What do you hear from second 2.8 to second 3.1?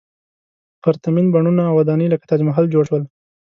شول.